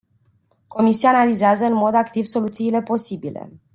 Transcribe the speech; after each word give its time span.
Comisia 0.67 1.09
analizează 1.09 1.65
în 1.65 1.73
mod 1.73 1.93
activ 1.93 2.25
soluțiile 2.25 2.81
posibile. 2.81 3.51